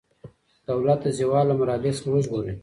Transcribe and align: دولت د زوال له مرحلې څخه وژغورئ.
دولت 0.69 0.99
د 1.03 1.07
زوال 1.19 1.45
له 1.49 1.55
مرحلې 1.59 1.91
څخه 1.97 2.09
وژغورئ. 2.11 2.53